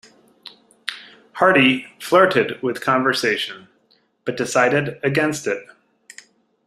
[1.33, 3.67] Hardy flirted with conversion,
[4.25, 5.63] but decided against it.